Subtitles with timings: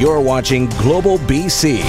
[0.00, 1.82] You're watching Global BC.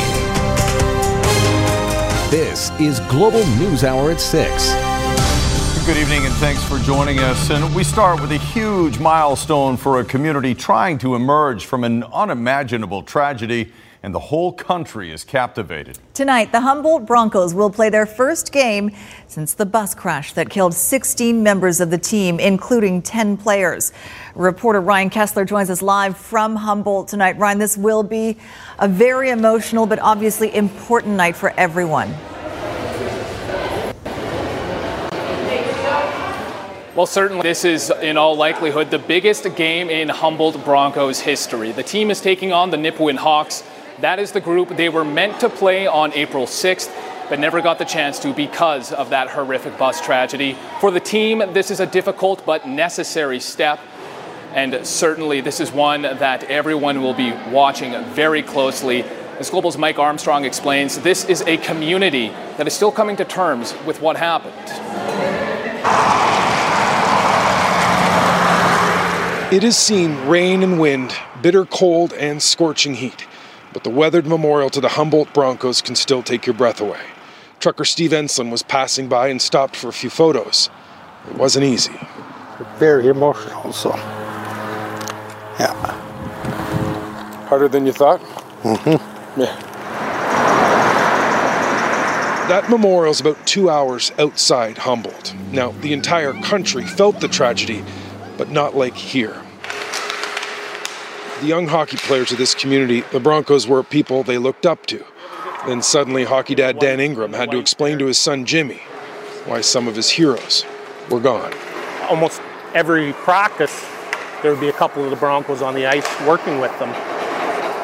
[2.29, 5.85] This is Global News Hour at 6.
[5.85, 7.49] Good evening and thanks for joining us.
[7.51, 12.03] And we start with a huge milestone for a community trying to emerge from an
[12.03, 13.71] unimaginable tragedy
[14.03, 15.99] and the whole country is captivated.
[16.13, 18.91] Tonight, the Humboldt Broncos will play their first game
[19.27, 23.93] since the bus crash that killed 16 members of the team, including 10 players.
[24.33, 27.37] Reporter Ryan Kessler joins us live from Humboldt tonight.
[27.37, 28.37] Ryan, this will be
[28.79, 32.13] a very emotional but obviously important night for everyone.
[36.93, 41.71] Well, certainly, this is in all likelihood the biggest game in Humboldt Broncos history.
[41.71, 43.63] The team is taking on the Nipawin Hawks.
[44.01, 46.89] That is the group they were meant to play on April 6th,
[47.29, 50.57] but never got the chance to because of that horrific bus tragedy.
[50.79, 53.79] For the team, this is a difficult but necessary step.
[54.55, 59.03] And certainly, this is one that everyone will be watching very closely.
[59.37, 63.75] As Global's Mike Armstrong explains, this is a community that is still coming to terms
[63.85, 64.55] with what happened.
[69.53, 73.27] It has seen rain and wind, bitter cold, and scorching heat
[73.73, 77.01] but the weathered memorial to the Humboldt Broncos can still take your breath away.
[77.59, 80.69] Trucker Steve Enslin was passing by and stopped for a few photos.
[81.29, 81.93] It wasn't easy.
[82.77, 83.89] Very emotional, so
[85.59, 85.73] yeah.
[87.47, 88.19] Harder than you thought?
[88.63, 89.41] Mm-hmm.
[89.41, 89.67] Yeah.
[92.47, 95.33] That memorial is about two hours outside Humboldt.
[95.51, 97.83] Now, the entire country felt the tragedy,
[98.37, 99.41] but not like here
[101.41, 105.03] the young hockey players of this community, the Broncos were people they looked up to.
[105.65, 108.81] Then suddenly, hockey dad Dan Ingram had to explain to his son Jimmy
[109.45, 110.65] why some of his heroes
[111.09, 111.51] were gone.
[112.09, 112.41] Almost
[112.73, 113.85] every practice,
[114.41, 116.93] there would be a couple of the Broncos on the ice working with them.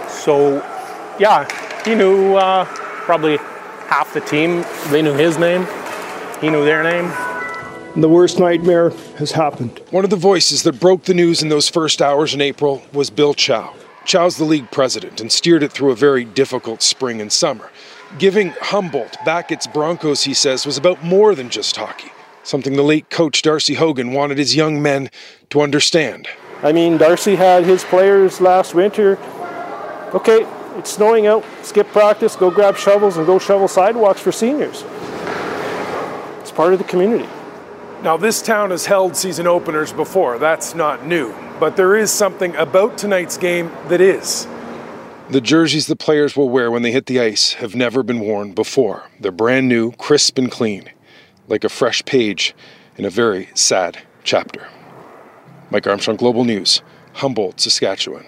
[0.08, 0.58] So,
[1.19, 1.47] yeah,
[1.83, 3.38] he knew uh, probably
[3.88, 4.63] half the team.
[4.89, 5.67] They knew his name,
[6.41, 7.12] he knew their name
[8.03, 9.81] the worst nightmare has happened.
[9.90, 13.09] One of the voices that broke the news in those first hours in April was
[13.09, 13.74] Bill Chow.
[14.06, 17.72] Chow's the league president and steered it through a very difficult spring and summer.
[18.19, 22.12] Giving Humboldt back its Broncos, he says, was about more than just hockey,
[22.44, 25.09] something the late coach Darcy Haugan wanted his young men
[25.50, 26.28] to understand.
[26.64, 29.18] I mean, Darcy had his players last winter.
[30.14, 30.47] Okay,
[30.78, 34.84] it's snowing out, skip practice, go grab shovels and go shovel sidewalks for seniors.
[36.40, 37.28] It's part of the community.
[38.03, 41.34] Now, this town has held season openers before, that's not new.
[41.59, 44.47] But there is something about tonight's game that is.
[45.30, 48.53] The jerseys the players will wear when they hit the ice have never been worn
[48.53, 49.09] before.
[49.19, 50.90] They're brand new, crisp and clean,
[51.47, 52.56] like a fresh page
[52.97, 54.68] in a very sad chapter.
[55.72, 56.81] Mike Armstrong, Global News,
[57.14, 58.25] Humboldt, Saskatchewan.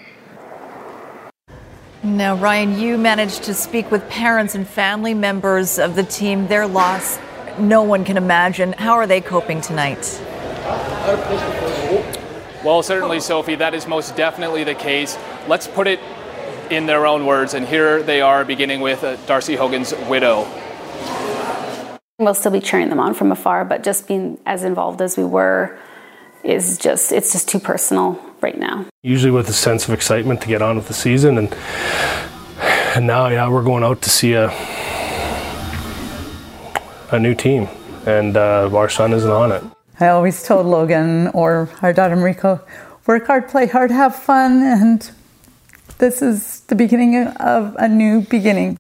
[2.02, 6.48] Now, Ryan, you managed to speak with parents and family members of the team.
[6.48, 7.20] Their loss
[7.60, 8.74] no one can imagine.
[8.74, 10.20] How are they coping tonight?
[12.64, 15.18] Well, certainly, Sophie, that is most definitely the case.
[15.48, 16.00] Let's put it
[16.70, 20.48] in their own words, and here they are, beginning with uh, Darcy Haugan's widow.
[22.20, 25.24] We'll still be cheering them on from afar, but just being as involved as we
[25.24, 25.80] were
[26.44, 28.86] is just, it's just too personal right now.
[29.04, 31.56] Usually with a sense of excitement to get on with the season, and,
[32.96, 34.50] and now, yeah, we're going out to see a,
[37.12, 37.68] a new team,
[38.06, 39.64] and uh, our son isn't on it.
[40.00, 42.62] I always told Logan or our daughter Mariko,
[43.06, 45.12] work hard, play hard, have fun, and
[45.98, 48.78] this is the beginning of a new beginning.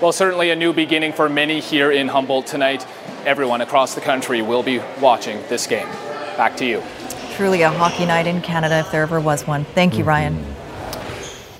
[0.00, 2.86] Well, certainly a new beginning for many here in Humboldt tonight.
[3.26, 5.88] Everyone across the country will be watching this game.
[6.36, 6.82] Back to you.
[7.32, 9.64] Truly a hockey night in Canada, if there ever was one.
[9.64, 10.36] Thank you, Ryan.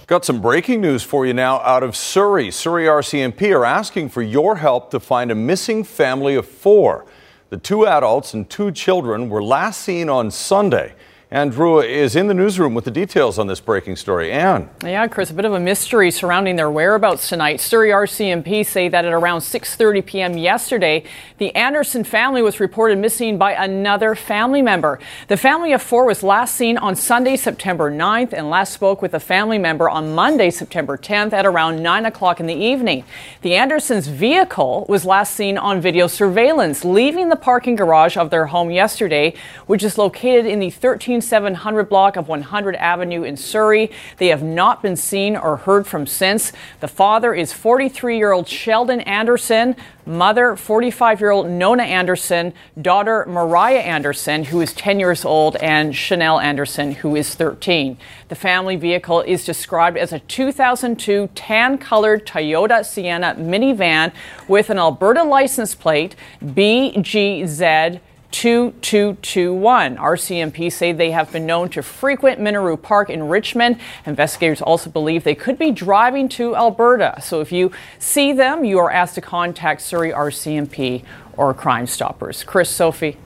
[0.09, 2.51] Got some breaking news for you now out of Surrey.
[2.51, 7.05] Surrey RCMP are asking for your help to find a missing family of four.
[7.51, 10.95] The two adults and two children were last seen on Sunday.
[11.31, 14.33] Andrew is in the newsroom with the details on this breaking story.
[14.33, 14.71] Anne.
[14.83, 17.61] Yeah, Chris, a bit of a mystery surrounding their whereabouts tonight.
[17.61, 20.39] Surrey RCMP say that at around 6:30 p.m.
[20.39, 21.05] yesterday,
[21.37, 25.01] the Anderson family was reported missing by another family member.
[25.27, 29.13] The family of four was last seen on Sunday, September 9th, and last spoke with
[29.13, 33.05] a family member on Monday, September 10th, at around 9 o'clock in the evening.
[33.43, 38.47] The Andersons' vehicle was last seen on video surveillance, leaving the parking garage of their
[38.47, 39.35] home yesterday,
[39.67, 43.91] which is located in the 13 16700 block of 100 Avenue in Surrey.
[44.19, 46.53] They have not been seen or heard from since.
[46.81, 49.77] The father is 43 year old Sheldon Anderson,
[50.07, 55.95] mother 45 year old Nona Anderson, daughter Mariah Anderson, who is 10 years old, and
[55.95, 57.99] Chanel Anderson, who is 13.
[58.29, 64.13] The family vehicle is described as a 2002 tan colored Toyota Sienna minivan
[64.47, 69.97] with an Alberta license plate BGZ 2221.
[69.97, 73.81] RCMP say they have been known to frequent Minoru Park in Richmond.
[74.07, 77.21] Investigators also believe they could be driving to Alberta.
[77.23, 81.05] So if you see them, you are asked to contact Surrey RCMP
[81.37, 82.45] or Crime Stoppers.
[82.45, 83.17] Chris, Sophie.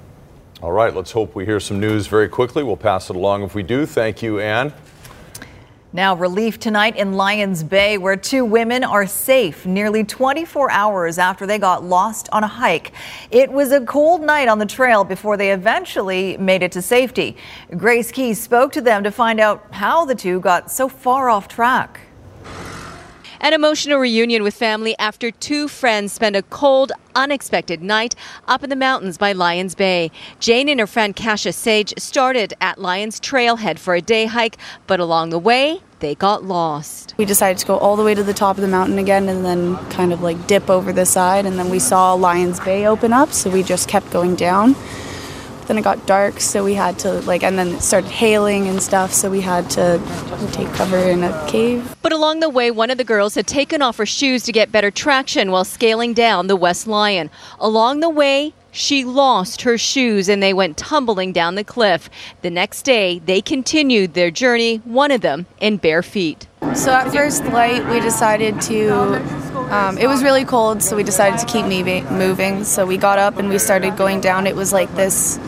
[0.62, 2.62] All right, let's hope we hear some news very quickly.
[2.62, 3.84] We'll pass it along if we do.
[3.84, 4.72] Thank you, Anne.
[5.94, 11.46] Now, relief tonight in Lions Bay, where two women are safe nearly 24 hours after
[11.46, 12.92] they got lost on a hike.
[13.30, 17.36] It was a cold night on the trail before they eventually made it to safety.
[17.76, 21.46] Grace Ke spoke to them to find out how the two got so far off
[21.46, 22.00] track.
[23.44, 28.14] An emotional reunion with family after two friends spent a cold, unexpected night
[28.46, 30.12] up in the mountains by Lions Bay.
[30.38, 35.00] Jane and her friend Kasha Sage started at Lions Trailhead for a day hike, but
[35.00, 37.14] along the way, they got lost.
[37.18, 39.44] We decided to go all the way to the top of the mountain again and
[39.44, 41.44] then kind of like dip over the side.
[41.44, 44.76] And then we saw Lions Bay open up, so we just kept going down.
[45.66, 48.82] Then it got dark, so we had to like, and then it started hailing and
[48.82, 50.00] stuff, so we had to
[50.52, 51.94] take cover in a cave.
[52.02, 54.72] But along the way, one of the girls had taken off her shoes to get
[54.72, 57.30] better traction while scaling down the West Lion.
[57.60, 62.08] Along the way, she lost her shoes and they went tumbling down the cliff.
[62.40, 66.46] The next day, they continued their journey, one of them in bare feet.
[66.74, 69.41] So at first light, we decided to.
[69.72, 72.62] Um, it was really cold, so we decided to keep moving.
[72.64, 74.46] So we got up and we started going down.
[74.46, 75.38] It was like this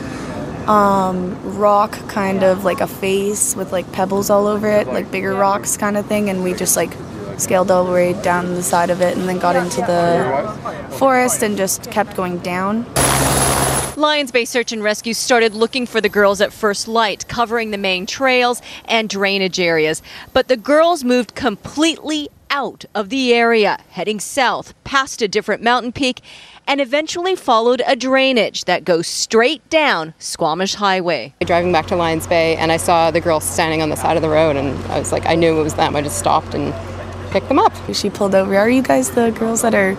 [0.66, 5.34] um, rock, kind of like a face with like pebbles all over it, like bigger
[5.34, 6.30] rocks kind of thing.
[6.30, 6.90] And we just like
[7.36, 11.42] scaled all the way down the side of it and then got into the forest
[11.42, 12.86] and just kept going down.
[13.96, 17.78] Lions Bay Search and Rescue started looking for the girls at first light, covering the
[17.78, 20.00] main trails and drainage areas.
[20.32, 25.90] But the girls moved completely out of the area, heading south past a different mountain
[25.90, 26.20] peak,
[26.68, 31.34] and eventually followed a drainage that goes straight down Squamish Highway.
[31.40, 34.22] Driving back to Lions Bay, and I saw the girls standing on the side of
[34.22, 35.96] the road, and I was like, I knew it was them.
[35.96, 36.72] I just stopped and
[37.32, 37.72] picked them up.
[37.92, 38.56] She pulled over.
[38.56, 39.96] Are you guys the girls that are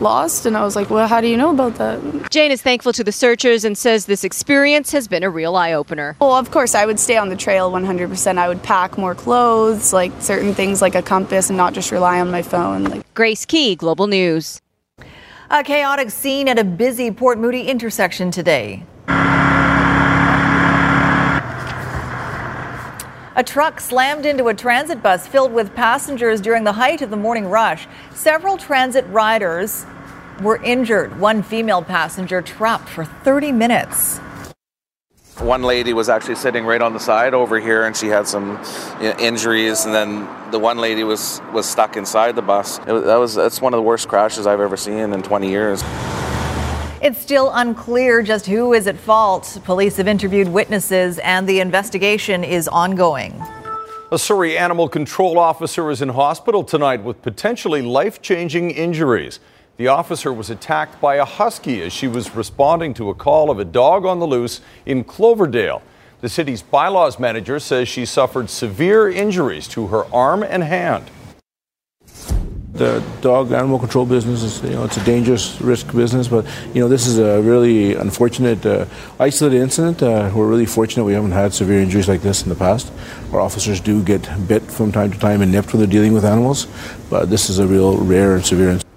[0.00, 0.46] lost?
[0.46, 2.30] And I was like, well, how do you know about that?
[2.30, 5.72] Jane is thankful to the searchers and says this experience has been a real eye
[5.72, 6.16] opener.
[6.20, 8.38] Well, of course, I would stay on the trail 100%.
[8.38, 12.20] I would pack more clothes, like certain things like a compass, and not just rely
[12.20, 12.84] on my phone.
[12.84, 14.60] Like Grace Ke, Global News.
[15.50, 18.84] A chaotic scene at a busy Port Moody intersection today.
[23.38, 27.18] A truck slammed into a transit bus filled with passengers during the height of the
[27.18, 27.86] morning rush.
[28.14, 29.84] Several transit riders
[30.40, 31.20] were injured.
[31.20, 34.16] One female passenger trapped for 30 minutes.
[35.38, 38.58] One lady was actually sitting right on the side over here, and she had some
[39.02, 39.84] you know, injuries.
[39.84, 42.78] And then the one lady was was stuck inside the bus.
[42.78, 45.82] It, that was that's one of the worst crashes I've ever seen in 20 years.
[47.02, 49.58] It's still unclear just who is at fault.
[49.64, 53.34] Police have interviewed witnesses, and the investigation is ongoing.
[54.10, 59.40] A Surrey animal control officer is in hospital tonight with potentially life changing injuries.
[59.76, 63.58] The officer was attacked by a husky as she was responding to a call of
[63.58, 65.82] a dog on the loose in Cloverdale.
[66.22, 71.10] The city's bylaws manager says she suffered severe injuries to her arm and hand.
[72.76, 76.80] The dog animal control business is, you know, it's a dangerous risk business, but, you
[76.82, 78.84] know, this is a really unfortunate, uh,
[79.18, 80.02] isolated incident.
[80.02, 82.92] Uh, we're really fortunate we haven't had severe injuries like this in the past.
[83.32, 86.26] Our officers do get bit from time to time and nipped when they're dealing with
[86.26, 86.66] animals,
[87.08, 88.92] but this is a real rare and severe incident.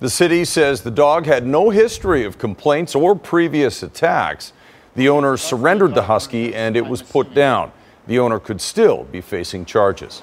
[0.00, 4.52] The city says the dog had no history of complaints or previous attacks.
[4.96, 7.72] The owner surrendered the husky and it was put down.
[8.06, 10.22] The owner could still be facing charges.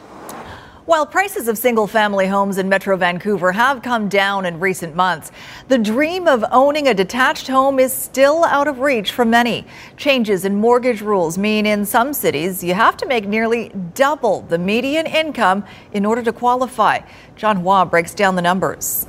[0.86, 5.32] While prices of single family homes in Metro Vancouver have come down in recent months,
[5.68, 9.66] the dream of owning a detached home is still out of reach for many.
[9.98, 14.60] Changes in mortgage rules mean in some cities you have to make nearly double the
[14.60, 17.00] median income in order to qualify.
[17.36, 19.08] John Hua breaks down the numbers.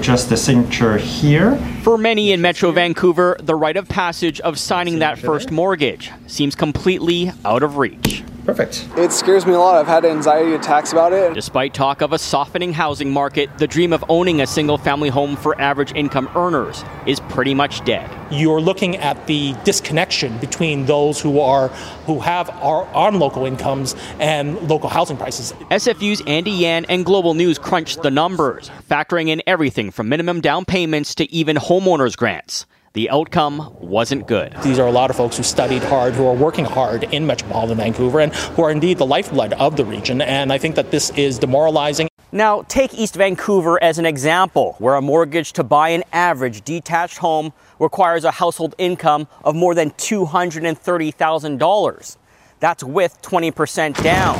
[0.00, 1.56] Just the signature here.
[1.82, 6.54] For many in Metro Vancouver, the rite of passage of signing that first mortgage seems
[6.54, 8.22] completely out of reach.
[8.44, 8.88] Perfect.
[8.96, 9.76] It scares me a lot.
[9.76, 11.32] I've had anxiety attacks about it.
[11.32, 15.36] Despite talk of a softening housing market, the dream of owning a single family home
[15.36, 18.10] for average income earners is pretty much dead.
[18.32, 21.68] You're looking at the disconnection between those who are
[22.06, 25.52] who have are on local incomes and local housing prices.
[25.70, 30.64] SFU's Andy Yan and Global News crunched the numbers, factoring in everything from minimum down
[30.64, 32.66] payments to even homeowners grants.
[32.94, 34.54] The outcome wasn't good.
[34.62, 37.78] These are a lot of folks who studied hard, who are working hard in metropolitan
[37.78, 40.20] Vancouver, and who are indeed the lifeblood of the region.
[40.20, 42.10] And I think that this is demoralizing.
[42.32, 47.16] Now, take East Vancouver as an example, where a mortgage to buy an average detached
[47.16, 52.16] home requires a household income of more than $230,000.
[52.60, 54.38] That's with 20% down.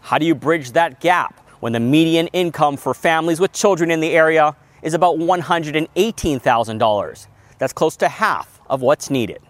[0.00, 4.00] How do you bridge that gap when the median income for families with children in
[4.00, 7.26] the area is about $118,000.
[7.58, 9.42] That's close to half of what's needed.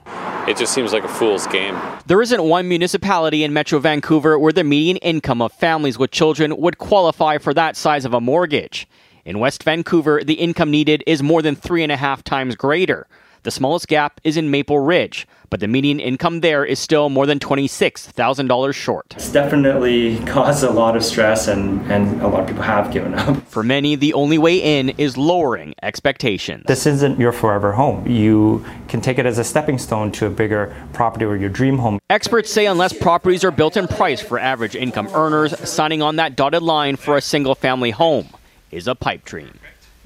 [0.48, 1.78] It just seems like a fool's game.
[2.06, 6.56] There isn't one municipality in Metro Vancouver where the median income of families with children
[6.58, 8.86] would qualify for that size of a mortgage.
[9.24, 13.06] In West Vancouver, the income needed is more than three and a half times greater.
[13.44, 17.26] The smallest gap is in Maple Ridge, but the median income there is still more
[17.26, 19.12] than $26,000 short.
[19.16, 23.12] It's definitely caused a lot of stress, and, and a lot of people have given
[23.12, 23.36] up.
[23.48, 26.64] For many, the only way in is lowering expectations.
[26.66, 28.06] This isn't your forever home.
[28.06, 31.76] You can take it as a stepping stone to a bigger property or your dream
[31.76, 31.98] home.
[32.08, 36.34] Experts say unless properties are built in price for average income earners, signing on that
[36.34, 38.26] dotted line for a single family home
[38.70, 39.58] is a pipe dream.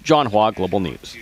[0.03, 1.17] John Hua, Global News.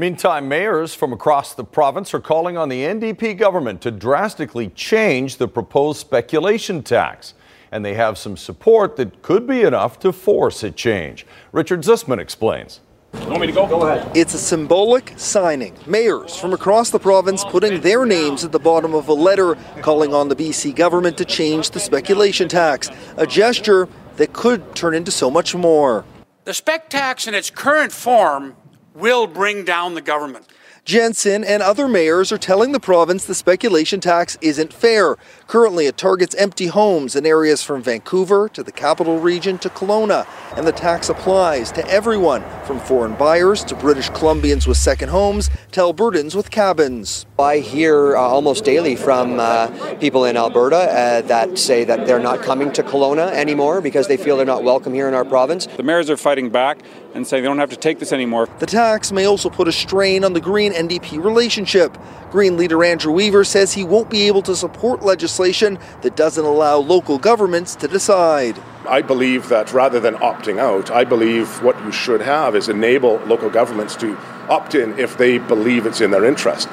[0.00, 5.38] Meantime, mayors from across the province are calling on the NDP government to drastically change
[5.38, 7.34] the proposed speculation tax.
[7.72, 11.26] And they have some support that could be enough to force a change.
[11.50, 12.78] Richard Zussman explains.
[13.12, 13.66] You want me to go?
[13.66, 14.16] Go ahead.
[14.16, 15.76] It's a symbolic signing.
[15.84, 20.14] Mayors from across the province putting their names at the bottom of a letter calling
[20.14, 25.10] on the BC government to change the speculation tax, a gesture that could turn into
[25.10, 26.04] so much more.
[26.44, 28.54] The spec tax in its current form
[28.98, 30.46] will bring down the government.
[30.88, 35.16] Jensen and other mayors are telling the province the speculation tax isn't fair.
[35.46, 40.26] Currently, it targets empty homes in areas from Vancouver to the capital region to Kelowna,
[40.56, 45.50] and the tax applies to everyone from foreign buyers to British Columbians with second homes
[45.72, 47.26] to Albertans with cabins.
[47.38, 52.18] I hear uh, almost daily from uh, people in Alberta uh, that say that they're
[52.18, 55.66] not coming to Kelowna anymore because they feel they're not welcome here in our province.
[55.66, 56.78] The mayors are fighting back
[57.18, 58.48] and saying they don't have to take this anymore.
[58.60, 61.98] The tax may also put a strain on the Green NDP relationship.
[62.30, 66.78] Green leader Andrew Weaver says he won't be able to support legislation that doesn't allow
[66.78, 68.58] local governments to decide.
[68.88, 73.16] I believe that rather than opting out, I believe what you should have is enable
[73.26, 74.16] local governments to
[74.48, 76.68] opt in if they believe it's in their interest.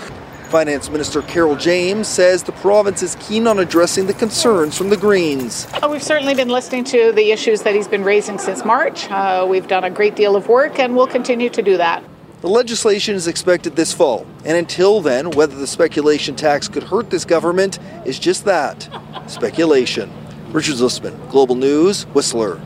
[0.45, 4.97] Finance Minister Carol James says the province is keen on addressing the concerns from the
[4.97, 5.67] Greens.
[5.73, 9.09] Uh, we've certainly been listening to the issues that he's been raising since March.
[9.09, 12.03] Uh, we've done a great deal of work and we'll continue to do that.
[12.41, 17.09] The legislation is expected this fall, and until then, whether the speculation tax could hurt
[17.09, 18.87] this government is just that
[19.25, 20.11] speculation.
[20.51, 22.61] Richard Zussman, Global News, Whistler.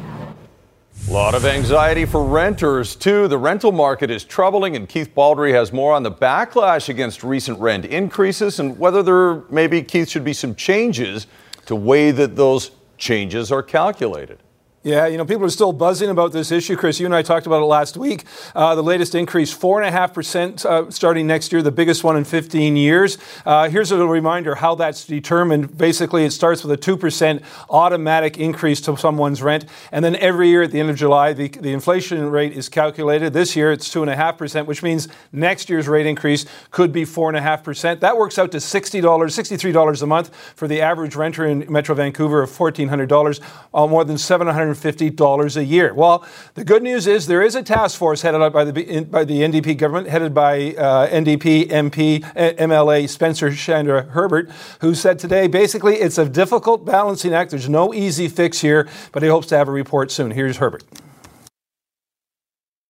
[1.10, 3.28] A lot of anxiety for renters, too.
[3.28, 7.60] The rental market is troubling, and Keith Baldrey has more on the backlash against recent
[7.60, 11.26] rent increases and whether there maybe, Keith, should be some changes
[11.66, 14.38] to way that those changes are calculated.
[14.82, 16.78] Yeah, you know, people are still buzzing about this issue.
[16.78, 18.24] Chris, you and I talked about it last week.
[18.56, 23.18] Uh, the latest increase, 4.5% uh, starting next year, the biggest one in 15 years.
[23.46, 25.78] Uh, here's a reminder how that's determined.
[25.78, 29.66] Basically, it starts with a 2% automatic increase to someone's rent.
[29.92, 33.34] And then every year at the end of July, the, the inflation rate is calculated.
[33.34, 38.00] This year, it's 2.5%, which means next year's rate increase could be 4.5%.
[38.00, 42.44] That works out to $60, $63 a month for the average renter in Metro Vancouver
[42.44, 43.42] of $1,400,
[43.74, 45.94] uh, more than 700 $150 a year.
[45.94, 49.24] Well, the good news is there is a task force headed up by the, by
[49.24, 54.50] the NDP government, headed by uh, NDP MP, MLA Spencer Chandra Herbert,
[54.82, 57.52] who said today basically it's a difficult balancing act.
[57.52, 60.32] There's no easy fix here, but he hopes to have a report soon.
[60.32, 60.84] Here's Herbert.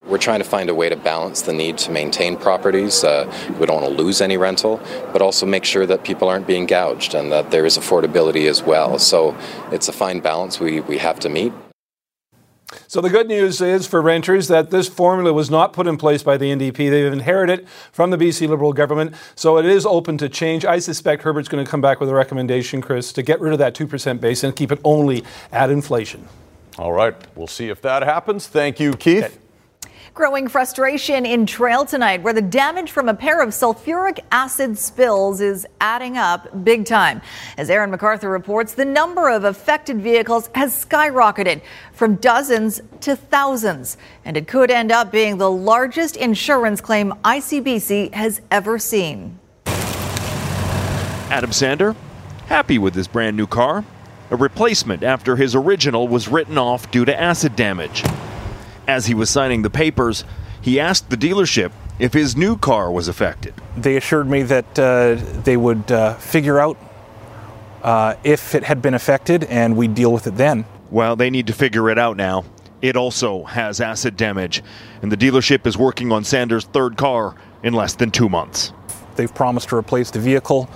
[0.09, 3.03] We're trying to find a way to balance the need to maintain properties.
[3.03, 4.81] Uh, we don't want to lose any rental,
[5.13, 8.63] but also make sure that people aren't being gouged and that there is affordability as
[8.63, 8.97] well.
[8.97, 9.37] So
[9.71, 11.53] it's a fine balance we, we have to meet.
[12.87, 16.23] So the good news is for renters that this formula was not put in place
[16.23, 16.89] by the NDP.
[16.89, 20.65] They've inherited it from the BC Liberal government, so it is open to change.
[20.65, 23.59] I suspect Herbert's going to come back with a recommendation, Chris, to get rid of
[23.59, 26.27] that 2% base and keep it only at inflation.
[26.77, 28.47] All right, we'll see if that happens.
[28.47, 29.25] Thank you, Keith.
[29.25, 29.48] Okay.
[30.15, 35.39] Growing frustration in Trail tonight, where the damage from a pair of sulfuric acid spills
[35.39, 37.21] is adding up big time.
[37.57, 41.61] As Aaron MacArthur reports, the number of affected vehicles has skyrocketed
[41.93, 48.13] from dozens to thousands, and it could end up being the largest insurance claim ICBC
[48.13, 49.37] has ever seen.
[51.29, 51.95] Adam Sander,
[52.47, 53.85] happy with his brand new car,
[54.31, 58.03] a replacement after his original was written off due to acid damage.
[58.89, 60.23] As he was signing the papers,
[60.61, 63.53] he asked the dealership if his new car was affected.
[63.77, 66.75] They assured me that uh, they would uh, figure out
[67.83, 70.65] uh, if it had been affected and we'd deal with it then.
[70.89, 72.45] Well, they need to figure it out now.
[72.81, 74.63] It also has acid damage,
[75.03, 78.73] and the dealership is working on Sanders' third car in less than two months.
[79.17, 80.67] They've promised to replace the vehicle,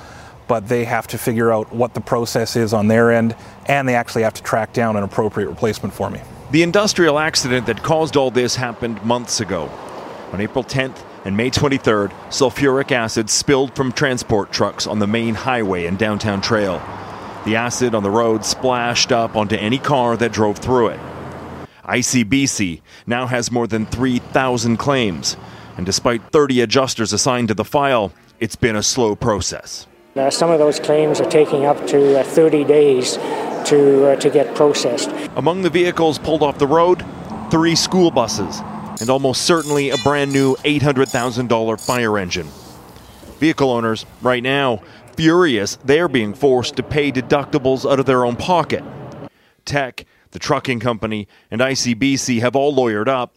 [0.48, 3.96] but they have to figure out what the process is on their end, and they
[3.96, 6.22] actually have to track down an appropriate replacement for me.
[6.53, 9.72] The industrial accident that caused all this happened months ago.
[10.33, 15.33] On April 10th and May 23rd, sulfuric acid spilled from transport trucks on the main
[15.33, 16.77] highway in downtown Trail.
[17.45, 21.00] The acid on the road splashed up onto any car that drove through it.
[21.86, 25.36] ICBC now has more than 3,000 claims,
[25.75, 29.88] and despite 30 adjusters assigned to the file, it's been a slow process.
[30.15, 33.17] Uh, some of those claims are taking up to uh, 30 days
[33.65, 35.10] to, uh, to get processed.
[35.36, 37.05] Among the vehicles pulled off the road,
[37.50, 38.62] three school buses,
[39.00, 42.48] and almost certainly a brand new $800,000 fire engine.
[43.39, 44.82] Vehicle owners, right now,
[45.15, 48.84] furious they're being forced to pay deductibles out of their own pocket.
[49.65, 53.36] Teck, the trucking company, and ICBC have all lawyered up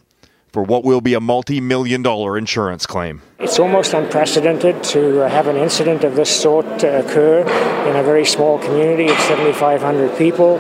[0.57, 3.21] for what will be a multi million dollar insurance claim.
[3.39, 7.41] It's almost unprecedented to uh, have an incident of this sort uh, occur
[7.87, 10.57] in a very small community of 7,500 people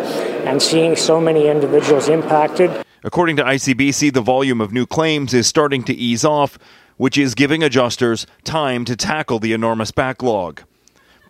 [0.47, 2.71] and seeing so many individuals impacted.
[3.05, 6.59] According to ICBC, the volume of new claims is starting to ease off,
[6.99, 10.61] which is giving adjusters time to tackle the enormous backlog.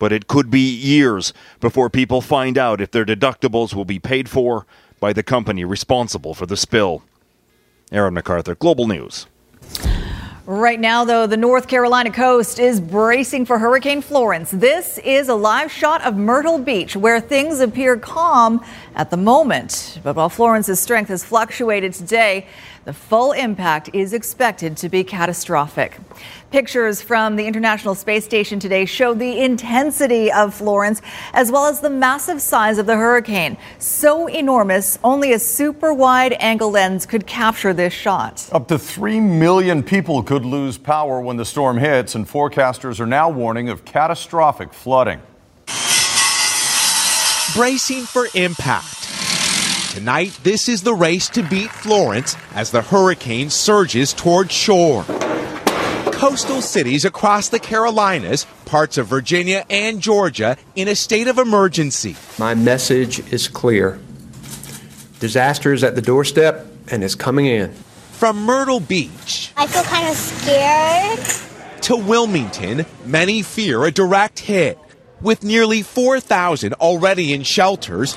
[0.00, 4.28] But it could be years before people find out if their deductibles will be paid
[4.28, 4.66] for
[4.98, 7.04] by the company responsible for the spill.
[7.92, 9.26] Aaron MacArthur, Global News.
[10.44, 14.50] Right now, though, the North Carolina coast is bracing for Hurricane Florence.
[14.50, 18.64] This is a live shot of Myrtle Beach, where things appear calm
[18.96, 20.00] at the moment.
[20.02, 22.46] But while Florence's strength has fluctuated today,
[22.86, 25.98] the full impact is expected to be catastrophic.
[26.52, 31.02] Pictures from the International Space Station today show the intensity of Florence
[31.32, 33.58] as well as the massive size of the hurricane.
[33.80, 38.48] So enormous, only a super wide angle lens could capture this shot.
[38.52, 43.06] Up to 3 million people could lose power when the storm hits, and forecasters are
[43.06, 45.20] now warning of catastrophic flooding.
[47.56, 49.05] Bracing for impact.
[49.96, 55.04] Tonight, this is the race to beat Florence as the hurricane surges toward shore.
[56.12, 62.14] Coastal cities across the Carolinas, parts of Virginia and Georgia in a state of emergency.
[62.38, 63.98] My message is clear
[65.18, 67.72] disaster is at the doorstep and is coming in.
[68.12, 69.54] From Myrtle Beach.
[69.56, 71.82] I feel kind of scared.
[71.84, 74.78] To Wilmington, many fear a direct hit.
[75.22, 78.14] With nearly 4,000 already in shelters,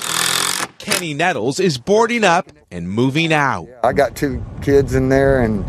[0.80, 3.68] Kenny Nettles is boarding up and moving out.
[3.84, 5.65] I got two kids in there and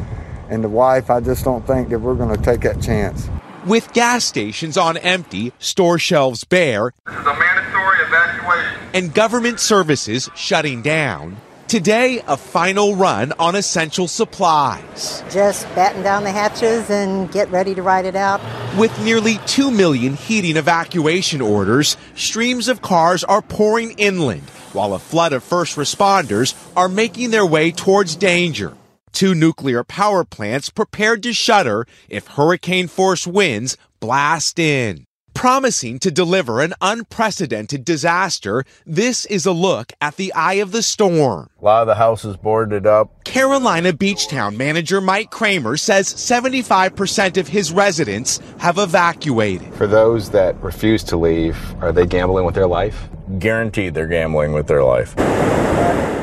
[0.49, 1.11] and the wife.
[1.11, 3.29] I just don't think that we're going to take that chance.
[3.66, 9.61] With gas stations on empty, store shelves bare, this is a mandatory evacuation, and government
[9.61, 11.37] services shutting down.
[11.68, 15.23] Today, a final run on essential supplies.
[15.31, 18.40] Just batten down the hatches and get ready to ride it out.
[18.77, 24.98] With nearly 2 million heating evacuation orders, streams of cars are pouring inland, while a
[24.98, 28.76] flood of first responders are making their way towards danger.
[29.12, 35.06] Two nuclear power plants prepared to shutter if hurricane force winds blast in.
[35.40, 40.83] Promising to deliver an unprecedented disaster, this is a look at the eye of the
[40.83, 41.48] storm.
[41.62, 43.24] A lot of the houses boarded up.
[43.24, 49.72] Carolina Beachtown manager Mike Kramer says 75% of his residents have evacuated.
[49.76, 53.09] For those that refuse to leave, are they gambling with their life?
[53.38, 55.16] Guaranteed they're gambling with their life.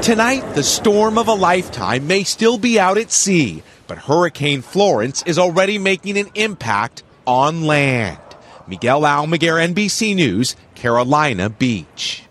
[0.04, 5.24] Tonight, the storm of a lifetime may still be out at sea, but Hurricane Florence
[5.26, 8.20] is already making an impact on land.
[8.68, 12.24] Miguel Almaguer, NBC News, Carolina Beach.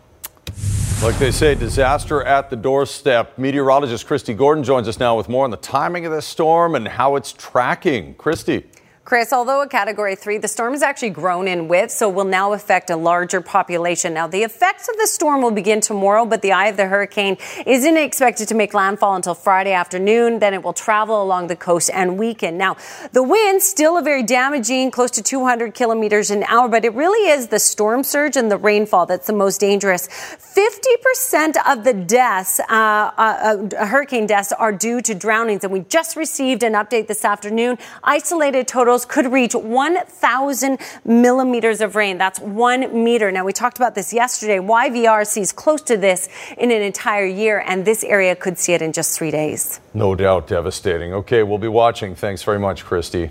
[1.02, 3.38] Like they say, disaster at the doorstep.
[3.38, 6.88] Meteorologist Kristi Gordon joins us now with more on the timing of this storm and
[6.88, 8.14] how it's tracking.
[8.14, 8.64] Kristi.
[9.06, 12.52] Chris, although a category three, the storm has actually grown in width, so will now
[12.54, 14.12] affect a larger population.
[14.12, 17.36] Now, the effects of the storm will begin tomorrow, but the eye of the hurricane
[17.64, 20.40] isn't expected to make landfall until Friday afternoon.
[20.40, 22.58] Then it will travel along the coast and weaken.
[22.58, 22.78] Now,
[23.12, 27.30] the wind still a very damaging, close to 200 kilometers an hour, but it really
[27.30, 30.08] is the storm surge and the rainfall that's the most dangerous.
[30.08, 35.80] 50% of the deaths, uh, uh, uh, hurricane deaths, are due to drownings, and we
[35.80, 37.78] just received an update this afternoon.
[38.02, 38.66] Isolated
[39.04, 42.18] could reach 1,000 millimeters of rain.
[42.18, 43.30] That's one meter.
[43.30, 44.58] Now, we talked about this yesterday.
[44.58, 48.82] YVR sees close to this in an entire year, and this area could see it
[48.82, 49.80] in just three days.
[49.94, 51.12] No doubt devastating.
[51.12, 52.14] Okay, we'll be watching.
[52.14, 53.30] Thanks very much, Kristi.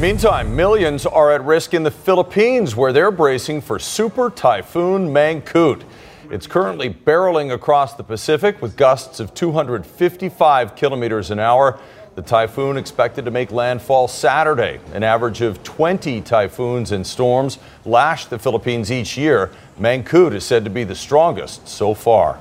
[0.00, 5.82] Meantime, millions are at risk in the Philippines where they're bracing for Super Typhoon Mangkhut.
[6.30, 11.80] It's currently barreling across the Pacific with gusts of 255 kilometers an hour.
[12.18, 14.80] The typhoon expected to make landfall Saturday.
[14.92, 19.52] An average of 20 typhoons and storms lash the Philippines each year.
[19.78, 22.40] Mangkhut is said to be the strongest so far.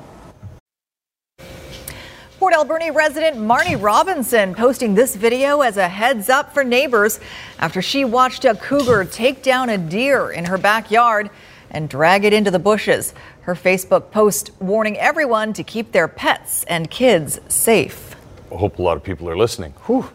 [2.40, 7.20] Port Alberni resident Marnie Robinson posting this video as a heads up for neighbors
[7.60, 11.30] after she watched a cougar take down a deer in her backyard
[11.70, 13.14] and drag it into the bushes.
[13.42, 18.17] Her Facebook post warning everyone to keep their pets and kids safe.
[18.52, 19.74] I hope a lot of people are listening.
[19.86, 20.10] Whew.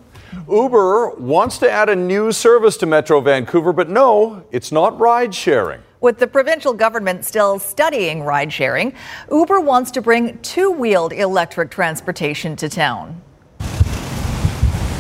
[0.51, 5.35] Uber wants to add a new service to Metro Vancouver, but no, it's not ride
[5.35, 5.83] sharing.
[6.01, 8.95] With the provincial government still studying ride sharing,
[9.31, 13.23] Uber wants to bring two wheeled electric transportation to town.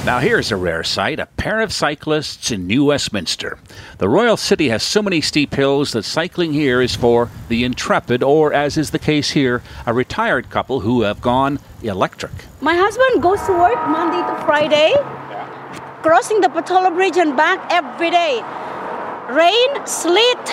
[0.04, 3.58] Now, here's a rare sight a pair of cyclists in New Westminster.
[3.98, 8.22] The Royal City has so many steep hills that cycling here is for the intrepid,
[8.22, 12.32] or as is the case here, a retired couple who have gone electric.
[12.60, 14.92] My husband goes to work Monday to Friday,
[16.02, 18.42] crossing the Pattullo Bridge and back every day.
[19.30, 20.46] Rain, sleet,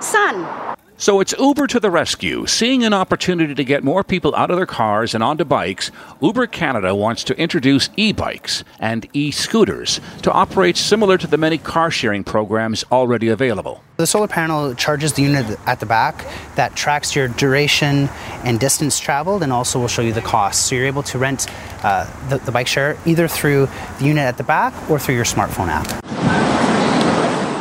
[0.00, 0.65] sun.
[0.98, 2.46] So it's Uber to the rescue.
[2.46, 5.90] Seeing an opportunity to get more people out of their cars and onto bikes,
[6.22, 11.36] Uber Canada wants to introduce e bikes and e scooters to operate similar to the
[11.36, 13.82] many car sharing programs already available.
[13.98, 18.08] The solar panel charges the unit at the back that tracks your duration
[18.42, 20.66] and distance traveled and also will show you the cost.
[20.66, 21.46] So you're able to rent
[21.84, 25.24] uh, the, the bike share either through the unit at the back or through your
[25.24, 26.55] smartphone app.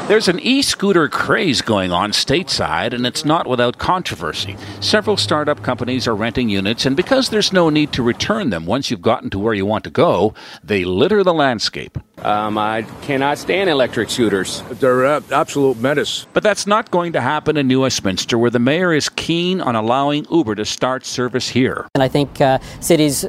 [0.07, 4.55] There's an e scooter craze going on stateside, and it's not without controversy.
[4.79, 8.91] Several startup companies are renting units, and because there's no need to return them once
[8.91, 11.97] you've gotten to where you want to go, they litter the landscape.
[12.19, 14.61] Um, I cannot stand electric scooters.
[14.73, 16.27] They're an absolute menace.
[16.33, 19.75] But that's not going to happen in New Westminster, where the mayor is keen on
[19.75, 21.87] allowing Uber to start service here.
[21.95, 23.25] And I think uh, cities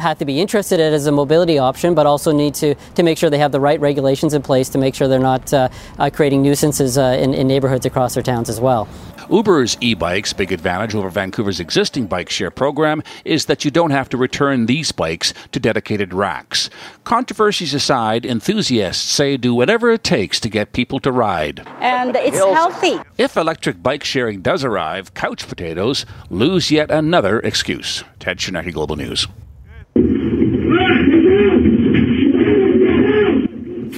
[0.00, 3.02] have to be interested in it as a mobility option, but also need to, to
[3.02, 5.68] make sure they have the right regulations in place to make sure they're not uh,
[5.98, 8.88] uh, creating nuisances uh, in, in neighborhoods across their towns as well.
[9.30, 13.90] Uber's e bikes' big advantage over Vancouver's existing bike share program is that you don't
[13.90, 16.68] have to return these bikes to dedicated racks.
[17.04, 21.64] Controversies aside, enthusiasts say do whatever it takes to get people to ride.
[21.80, 22.98] And it's healthy.
[23.18, 28.02] If electric bike sharing does arrive, couch potatoes lose yet another excuse.
[28.18, 29.28] Ted Chernecki, Global News.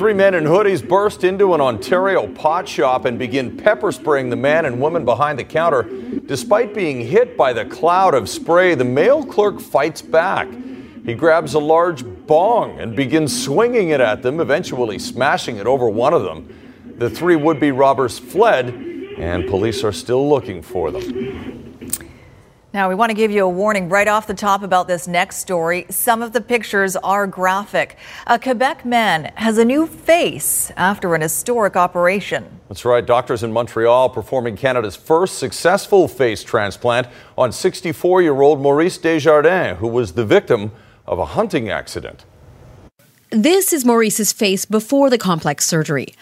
[0.03, 4.37] Three men in hoodies burst into an Ontario pot shop and begin pepper spraying the
[4.37, 5.85] man and woman behind the counter.
[6.27, 10.49] Despite being hit by the cloud of spray, the male clerk fights back.
[11.07, 15.89] He grabs a large bong and begins swinging it at them, eventually smashing it over
[15.89, 16.53] one of them.
[16.99, 18.75] The three would be robbers fled,
[19.19, 21.62] and police are still looking for them.
[22.75, 25.37] Now, we want to give you a warning right off the top about this next
[25.37, 25.85] story.
[25.91, 27.99] Some of the pictures are graphic.
[28.27, 32.61] A Quebec man has a new face after an historic operation.
[32.69, 33.05] That's right.
[33.05, 39.79] Doctors in Montreal performing Canada's first successful face transplant on 64 year old Maurice Desjardins,
[39.79, 40.73] who was the victim
[41.07, 42.25] of a hunting accident.
[43.29, 46.15] This is Maurice's face before the complex surgery.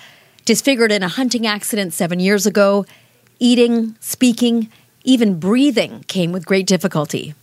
[0.46, 2.86] Disfigured in a hunting accident seven years ago,
[3.38, 4.68] eating, speaking,
[5.04, 7.34] even breathing came with great difficulty.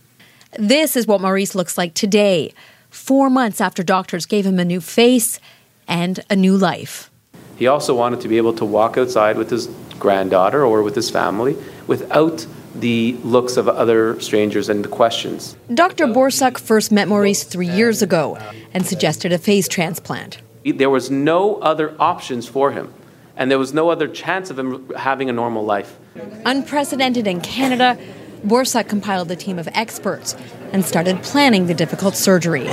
[0.58, 2.52] This is what Maurice looks like today,
[2.90, 5.40] four months after doctors gave him a new face
[5.86, 7.10] and a new life.
[7.56, 9.66] He also wanted to be able to walk outside with his
[9.98, 15.56] granddaughter or with his family without the looks of other strangers and the questions.
[15.74, 16.06] Dr.
[16.06, 18.38] Borsuk first met Maurice three years ago
[18.72, 20.40] and suggested a face transplant.
[20.64, 22.92] There was no other options for him,
[23.36, 25.97] and there was no other chance of him having a normal life.
[26.44, 27.98] Unprecedented in Canada,
[28.46, 30.34] Borsuk compiled a team of experts
[30.72, 32.66] and started planning the difficult surgery.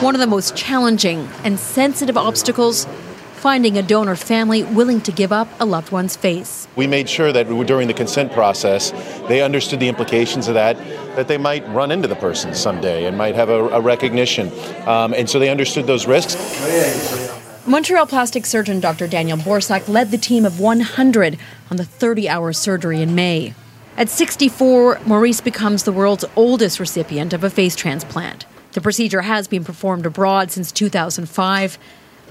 [0.00, 2.86] One of the most challenging and sensitive obstacles
[3.34, 6.66] finding a donor family willing to give up a loved one's face.
[6.76, 8.90] We made sure that during the consent process,
[9.28, 10.78] they understood the implications of that,
[11.14, 14.50] that they might run into the person someday and might have a, a recognition.
[14.88, 16.34] Um, and so they understood those risks.
[17.66, 19.06] Montreal plastic surgeon Dr.
[19.06, 21.38] Daniel Borsuk led the team of 100
[21.70, 23.54] on the 30 hour surgery in May.
[23.96, 28.46] At 64, Maurice becomes the world's oldest recipient of a face transplant.
[28.72, 31.78] The procedure has been performed abroad since 2005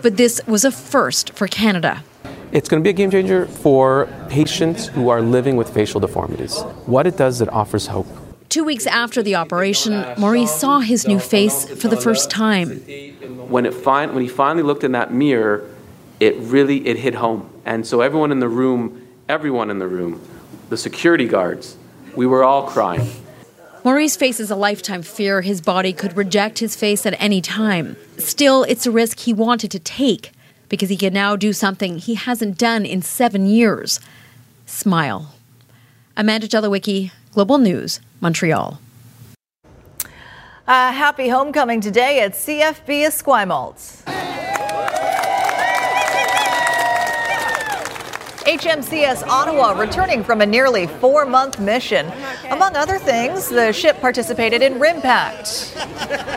[0.02, 2.04] but this was a first for Canada.
[2.52, 6.62] It's going to be a game changer for patients who are living with facial deformities.
[6.86, 8.08] What it does, it offers hope.
[8.50, 12.80] Two weeks after the operation, Maurice saw his new face for the first time.
[13.50, 15.68] When, it fin- when he finally looked in that mirror,
[16.20, 17.50] it really it hit home.
[17.66, 20.22] And so everyone in the room, everyone in the room,
[20.70, 21.78] the security guards,
[22.16, 23.10] we were all crying.
[23.84, 27.98] Maurice faces a lifetime fear his body could reject his face at any time.
[28.18, 30.32] Still, it's a risk he wanted to take
[30.70, 34.00] because he can now do something he hasn't done in seven years
[34.66, 35.36] smile.
[36.16, 38.80] Amanda Jelowicki, Global News, Montreal.
[40.66, 44.23] A happy homecoming today at CFB Esquimalt.
[48.46, 52.12] HMCS Ottawa returning from a nearly four month mission.
[52.50, 55.74] Among other things, the ship participated in RIMPAC,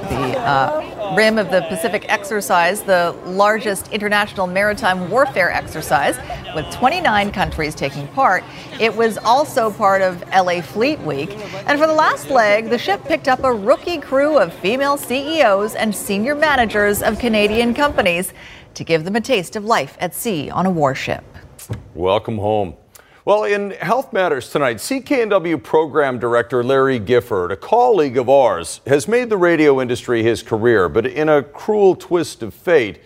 [0.09, 6.17] the uh, Rim of the Pacific exercise, the largest international maritime warfare exercise,
[6.55, 8.45] with 29 countries taking part.
[8.79, 11.31] It was also part of LA Fleet Week.
[11.67, 15.75] And for the last leg, the ship picked up a rookie crew of female CEOs
[15.75, 18.33] and senior managers of Canadian companies
[18.75, 21.25] to give them a taste of life at sea on a warship.
[21.95, 22.77] Welcome home.
[23.25, 29.09] Well, in Health Matters tonight, CKNW program director Larry Gifford, a colleague of ours, has
[29.09, 33.01] made the radio industry his career, but in a cruel twist of fate,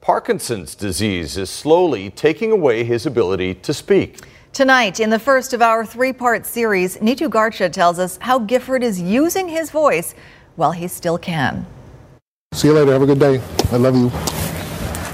[0.00, 4.20] Parkinson's disease is slowly taking away his ability to speak.
[4.52, 8.84] Tonight, in the first of our three part series, Neetu Garcha tells us how Gifford
[8.84, 10.14] is using his voice
[10.54, 11.66] while he still can.
[12.52, 12.92] See you later.
[12.92, 13.40] Have a good day.
[13.72, 14.12] I love you.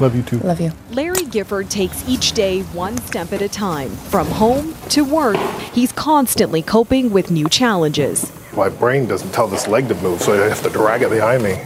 [0.00, 0.38] Love you too.
[0.40, 0.72] Love you.
[0.90, 3.90] Larry Gifford takes each day one step at a time.
[3.90, 5.36] From home to work,
[5.72, 8.32] he's constantly coping with new challenges.
[8.54, 11.42] My brain doesn't tell this leg to move, so I have to drag it behind
[11.42, 11.62] me.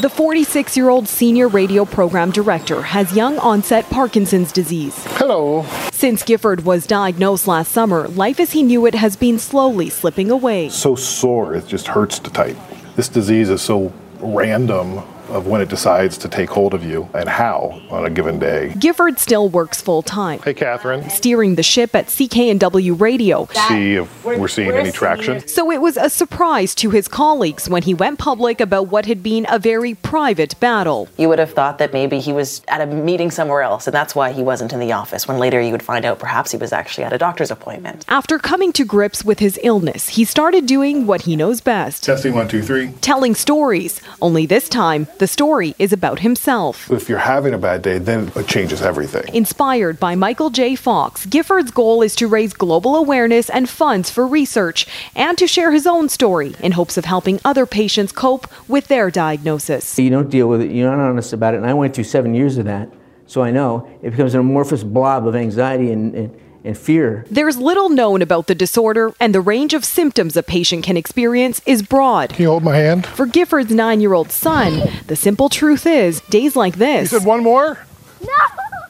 [0.00, 4.94] The 46 year old senior radio program director has young onset Parkinson's disease.
[5.16, 5.66] Hello.
[5.90, 10.30] Since Gifford was diagnosed last summer, life as he knew it has been slowly slipping
[10.30, 10.68] away.
[10.68, 12.56] So sore, it just hurts to type.
[12.94, 17.28] This disease is so random of when it decides to take hold of you and
[17.28, 18.74] how on a given day.
[18.78, 20.40] Gifford still works full time.
[20.40, 21.08] Hey, Catherine.
[21.10, 23.46] Steering the ship at CKNW Radio.
[23.68, 25.46] See if we're seeing any traction.
[25.48, 29.22] So it was a surprise to his colleagues when he went public about what had
[29.22, 31.08] been a very private battle.
[31.16, 34.14] You would have thought that maybe he was at a meeting somewhere else, and that's
[34.14, 36.72] why he wasn't in the office, when later you would find out perhaps he was
[36.72, 38.04] actually at a doctor's appointment.
[38.08, 42.34] After coming to grips with his illness, he started doing what he knows best Testing
[42.34, 42.92] one, two, three.
[43.00, 44.00] telling stories.
[44.20, 46.90] Only this time, the story is about himself.
[46.90, 49.34] If you're having a bad day, then it changes everything.
[49.34, 50.74] Inspired by Michael J.
[50.74, 55.72] Fox, Gifford's goal is to raise global awareness and funds for research and to share
[55.72, 59.98] his own story in hopes of helping other patients cope with their diagnosis.
[59.98, 62.34] You don't deal with it, you're not honest about it, and I went through seven
[62.34, 62.92] years of that,
[63.26, 67.24] so I know it becomes an amorphous blob of anxiety and, and, and fear.
[67.30, 71.60] There's little known about the disorder, and the range of symptoms a patient can experience
[71.66, 72.30] is broad.
[72.30, 73.06] Can you hold my hand?
[73.06, 77.12] For Gifford's nine year old son, the simple truth is days like this.
[77.12, 77.78] You said one more?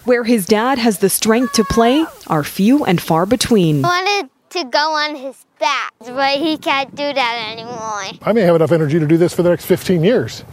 [0.04, 3.84] Where his dad has the strength to play are few and far between.
[3.84, 8.20] I wanted to go on his back, but he can't do that anymore.
[8.22, 10.44] I may have enough energy to do this for the next 15 years,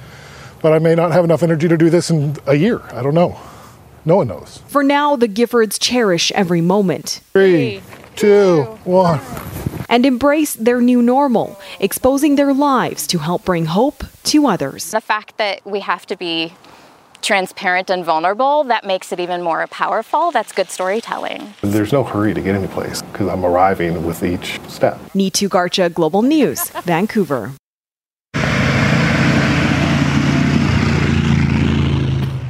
[0.61, 2.81] but I may not have enough energy to do this in a year.
[2.91, 3.39] I don't know.
[4.05, 4.61] No one knows.
[4.67, 7.81] For now, the Giffords cherish every moment Three,
[8.15, 9.21] two, one.
[9.89, 14.91] and embrace their new normal, exposing their lives to help bring hope to others.
[14.91, 16.53] The fact that we have to be
[17.21, 20.31] transparent and vulnerable, that makes it even more powerful.
[20.31, 21.53] That's good storytelling.
[21.61, 24.99] There's no hurry to get any place because I'm arriving with each step.
[25.15, 27.53] Neetu Garcha, Global News, Vancouver.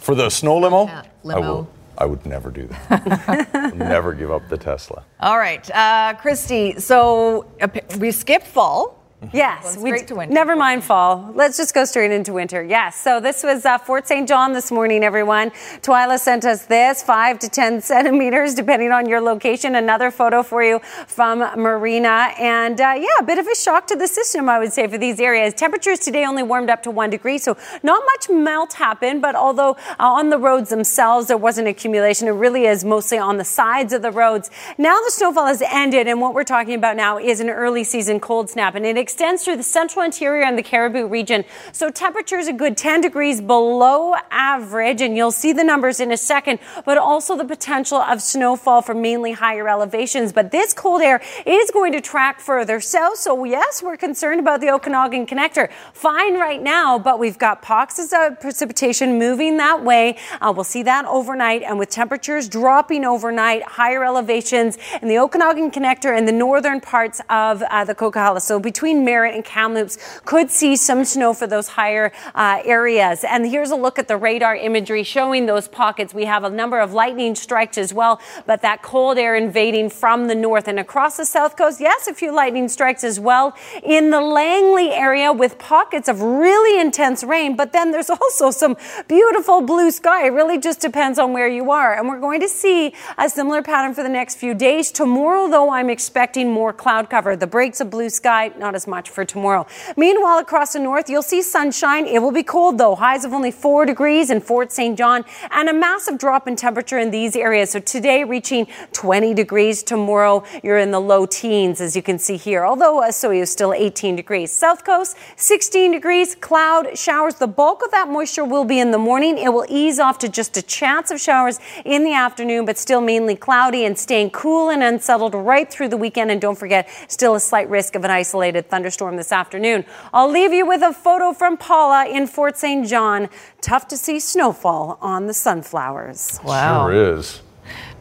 [0.00, 0.86] For the snow limo?
[0.86, 1.68] Yeah, I will.
[1.98, 3.74] I would never do that.
[3.76, 5.04] Never give up the Tesla.
[5.20, 6.80] All right, uh, Kristi.
[6.80, 9.01] So uh, we skip fall.
[9.32, 10.34] Yes, Going straight to winter.
[10.34, 11.30] Never mind fall.
[11.34, 12.62] Let's just go straight into winter.
[12.62, 12.96] Yes.
[12.96, 14.28] So this was uh, Fort St.
[14.28, 15.50] John this morning, everyone.
[15.80, 19.74] Twyla sent us this five to 10 centimeters, depending on your location.
[19.76, 22.32] Another photo for you from Marina.
[22.38, 24.98] And uh, yeah, a bit of a shock to the system, I would say, for
[24.98, 25.54] these areas.
[25.54, 29.22] Temperatures today only warmed up to one degree, so not much melt happened.
[29.22, 33.38] But although uh, on the roads themselves there wasn't accumulation, it really is mostly on
[33.38, 34.50] the sides of the roads.
[34.78, 38.20] Now the snowfall has ended, and what we're talking about now is an early season
[38.20, 41.44] cold snap, and it extends through the central interior and the Cariboo region.
[41.72, 46.16] So temperatures a good 10 degrees below average, and you'll see the numbers in a
[46.16, 50.32] second, but also the potential of snowfall from mainly higher elevations.
[50.32, 53.18] But this cold air is going to track further south.
[53.18, 55.70] So yes, we're concerned about the Okanagan connector.
[55.92, 60.16] Fine right now, but we've got pockets of precipitation moving that way.
[60.40, 65.70] Uh, we'll see that overnight, and with temperatures dropping overnight, higher elevations in the Okanagan
[65.70, 68.40] connector and the northern parts of uh, the Coquihalla.
[68.40, 73.24] So between Merritt and Kamloops, could see some snow for those higher uh, areas.
[73.24, 76.14] And here's a look at the radar imagery showing those pockets.
[76.14, 80.28] We have a number of lightning strikes as well, but that cold air invading from
[80.28, 81.80] the north and across the south coast.
[81.80, 86.80] Yes, a few lightning strikes as well in the Langley area with pockets of really
[86.80, 87.56] intense rain.
[87.56, 88.76] But then there's also some
[89.08, 90.26] beautiful blue sky.
[90.26, 91.94] It really just depends on where you are.
[91.94, 94.90] And we're going to see a similar pattern for the next few days.
[94.92, 97.36] Tomorrow, though, I'm expecting more cloud cover.
[97.36, 99.66] The breaks of blue sky, not as much for tomorrow.
[99.96, 102.06] Meanwhile, across the north, you'll see sunshine.
[102.06, 102.94] It will be cold, though.
[102.94, 104.96] Highs of only four degrees in Fort St.
[104.98, 107.70] John and a massive drop in temperature in these areas.
[107.70, 109.82] So today, reaching 20 degrees.
[109.82, 112.64] Tomorrow, you're in the low teens, as you can see here.
[112.64, 114.52] Although uh, Osoyoos is still 18 degrees.
[114.52, 116.34] South Coast, 16 degrees.
[116.34, 117.36] Cloud showers.
[117.36, 119.38] The bulk of that moisture will be in the morning.
[119.38, 123.00] It will ease off to just a chance of showers in the afternoon, but still
[123.00, 126.30] mainly cloudy and staying cool and unsettled right through the weekend.
[126.30, 129.84] And don't forget, still a slight risk of an isolated thunderstorm this afternoon.
[130.12, 132.84] I'll leave you with a photo from Paula in Fort St.
[132.84, 133.28] John.
[133.60, 136.40] Tough to see snowfall on the sunflowers.
[136.42, 136.88] Wow.
[136.88, 137.42] Sure is.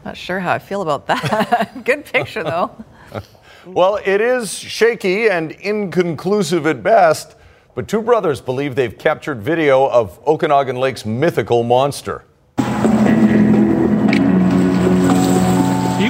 [0.04, 1.84] Not sure how I feel about that.
[1.86, 2.72] Good picture, though.
[3.64, 7.36] Well, it is shaky and inconclusive at best,
[7.76, 12.24] but two brothers believe they've captured video of Okanagan Lake's mythical monster.
[12.58, 12.66] You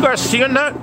[0.02, 0.74] guys seeing that?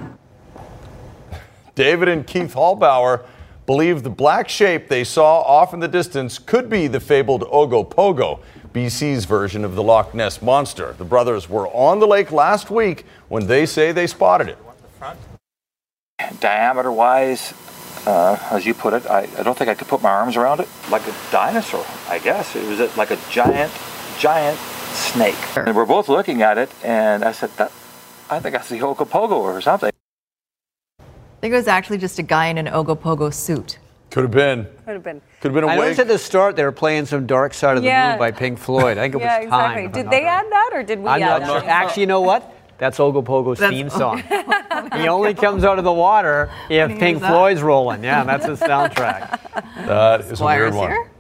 [1.75, 3.25] David and Keith Hallbauer
[3.69, 8.41] believe the black shape they saw off in the distance could be the fabled Ogopogo,
[8.73, 10.95] BC's version of the Loch Ness monster.
[10.97, 14.59] The brothers were on the lake last week when they say they spotted it.
[16.41, 17.53] diameter wise,
[18.07, 20.61] uh, as you put it, I, I don't think I could put my arms around
[20.61, 20.69] it.
[20.91, 22.57] Like a dinosaur, I guess.
[22.57, 23.71] It was like a giant,
[24.19, 24.59] giant
[24.95, 25.37] snake.
[25.59, 27.71] And we're both looking at it, and I said, that,
[28.31, 29.93] I think that's the Ogopogo or something.
[31.39, 33.79] I think it was actually just a guy in an Ogopogo suit.
[34.11, 34.65] Could have been.
[34.85, 35.21] Could have been.
[35.41, 35.81] Could have been a I wake.
[35.85, 38.11] noticed at the start they were playing some Dark Side of the Yeah.
[38.11, 38.99] Moon by Pink Floyd.
[38.99, 39.83] I think it yeah, was exactly.
[39.85, 39.93] time.
[39.93, 41.61] Did they add that or did we I'm add not that?
[41.63, 41.71] sure.
[41.71, 42.53] Actually, you know what?
[42.79, 44.19] That's Ogopogo's That's- theme song.
[44.95, 47.21] he only comes out of the water if Pink.
[47.21, 48.03] Floyd's rolling.
[48.03, 49.39] Yeah, that's his soundtrack.
[49.87, 50.89] That is a weird one.
[50.91, 51.11] here?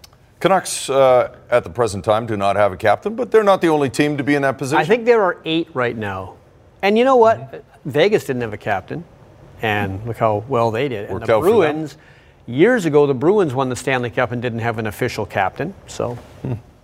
[0.40, 3.68] Canucks uh, at the present time do not have a captain, but they're not the
[3.68, 4.80] only team to be in that position.
[4.80, 6.34] I think there are eight right now.
[6.82, 7.64] And you know what?
[7.84, 9.04] Vegas didn't have a captain,
[9.62, 11.10] and look how well they did.
[11.10, 11.76] And the out for them.
[11.76, 11.96] Bruins,
[12.46, 15.74] years ago, the Bruins won the Stanley Cup and didn't have an official captain.
[15.86, 16.18] So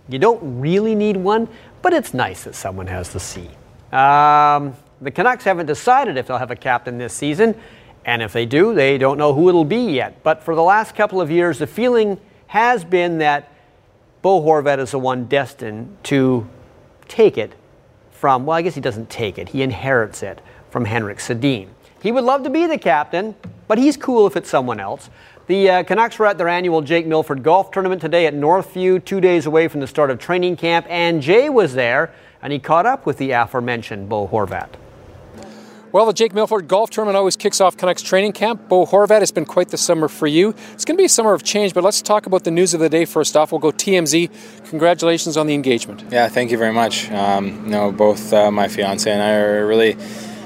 [0.09, 1.47] you don't really need one,
[1.81, 3.49] but it's nice that someone has the C.
[3.91, 7.55] Um, the Canucks haven't decided if they'll have a captain this season,
[8.05, 10.21] and if they do, they don't know who it'll be yet.
[10.23, 13.51] But for the last couple of years, the feeling has been that
[14.21, 16.47] Bo Horvat is the one destined to
[17.07, 17.53] take it
[18.11, 21.67] from, well, I guess he doesn't take it, he inherits it from Henrik Sedin.
[22.05, 23.33] He would love to be the captain,
[23.67, 25.09] but he's cool if it's someone else.
[25.47, 29.19] The uh, Canucks were at their annual Jake Milford Golf Tournament today at Northview, two
[29.19, 32.85] days away from the start of training camp, and Jay was there, and he caught
[32.85, 34.69] up with the aforementioned Bo Horvat.
[35.91, 38.69] Well, the Jake Milford Golf Tournament always kicks off Canucks training camp.
[38.69, 40.49] Bo Horvat, it's been quite the summer for you.
[40.73, 42.81] It's going to be a summer of change, but let's talk about the news of
[42.81, 43.51] the day first off.
[43.51, 44.29] We'll go TMZ.
[44.69, 46.03] Congratulations on the engagement.
[46.11, 47.09] Yeah, thank you very much.
[47.09, 49.97] Um, you know, both uh, my fiance and I are really,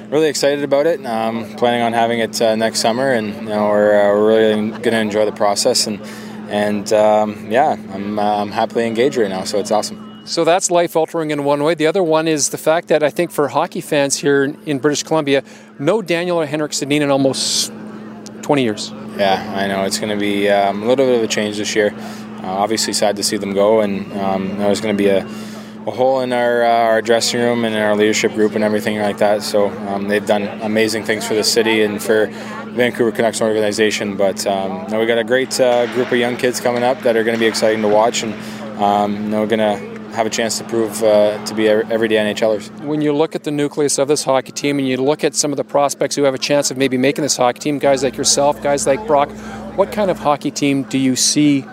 [0.09, 1.05] really excited about it.
[1.05, 4.69] Um, planning on having it uh, next summer, and you know, we're, uh, we're really
[4.71, 5.87] going to enjoy the process.
[5.87, 6.01] And
[6.49, 10.21] and um, yeah, I'm, uh, I'm happily engaged right now, so it's awesome.
[10.25, 11.75] So that's life altering in one way.
[11.75, 15.03] The other one is the fact that I think for hockey fans here in British
[15.03, 15.43] Columbia,
[15.77, 17.71] no Daniel or Henrik Sedin in almost
[18.41, 18.91] 20 years.
[19.17, 21.75] Yeah, I know it's going to be um, a little bit of a change this
[21.75, 21.93] year.
[22.43, 25.27] Uh, obviously, sad to see them go, and um, there's going to be a,
[25.89, 28.99] a hole in our, uh, our dressing room and in our leadership group and everything
[28.99, 29.43] like that.
[29.43, 32.27] So um, they've done amazing things for the city and for
[32.71, 34.15] Vancouver Canucks organization.
[34.15, 37.23] But um, we got a great uh, group of young kids coming up that are
[37.23, 38.33] going to be exciting to watch, and
[38.81, 42.69] um, know, we're going to have a chance to prove uh, to be everyday NHLers.
[42.83, 45.51] When you look at the nucleus of this hockey team and you look at some
[45.51, 48.17] of the prospects who have a chance of maybe making this hockey team, guys like
[48.17, 49.29] yourself, guys like Brock,
[49.75, 51.65] what kind of hockey team do you see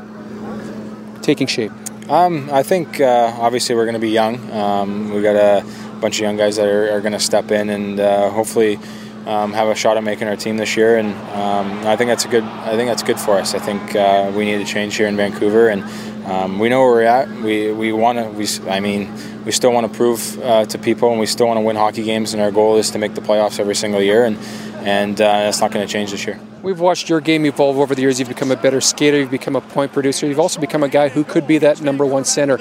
[1.22, 1.72] taking shape?
[2.08, 4.50] Um, I think uh, obviously we're going to be young.
[4.52, 5.64] Um, we got a
[6.00, 8.78] bunch of young guys that are, are going to step in and uh, hopefully
[9.26, 10.98] um, have a shot at making our team this year.
[10.98, 12.44] And um, I think that's a good.
[12.44, 13.54] I think that's good for us.
[13.54, 15.82] I think uh, we need a change here in Vancouver, and
[16.26, 17.28] um, we know where we're at.
[17.28, 18.28] We we want to.
[18.30, 19.12] We I mean,
[19.44, 22.04] we still want to prove uh, to people, and we still want to win hockey
[22.04, 22.34] games.
[22.34, 24.38] And our goal is to make the playoffs every single year, and
[24.86, 26.40] and uh, that's not going to change this year.
[26.62, 28.18] We've watched your game evolve over the years.
[28.18, 29.18] You've become a better skater.
[29.18, 30.26] You've become a point producer.
[30.26, 32.58] You've also become a guy who could be that number one center.